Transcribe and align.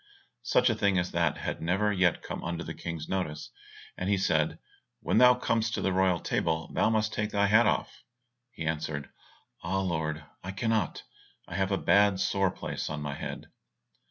Such 0.41 0.71
a 0.71 0.75
thing 0.75 0.97
as 0.97 1.11
that 1.11 1.37
had 1.37 1.61
never 1.61 1.93
yet 1.93 2.23
come 2.23 2.43
under 2.43 2.63
the 2.63 2.73
King's 2.73 3.07
notice, 3.07 3.51
and 3.95 4.09
he 4.09 4.17
said, 4.17 4.57
"When 5.01 5.19
thou 5.19 5.35
comest 5.35 5.75
to 5.75 5.81
the 5.83 5.93
royal 5.93 6.19
table 6.19 6.71
thou 6.73 6.89
must 6.89 7.13
take 7.13 7.29
thy 7.29 7.45
hat 7.45 7.67
off." 7.67 8.01
He 8.49 8.65
answered, 8.65 9.11
"Ah, 9.61 9.81
Lord, 9.81 10.23
I 10.43 10.53
cannot; 10.53 11.03
I 11.47 11.53
have 11.53 11.71
a 11.71 11.77
bad 11.77 12.19
sore 12.19 12.49
place 12.49 12.89
on 12.89 12.99
my 13.03 13.13
head." 13.13 13.49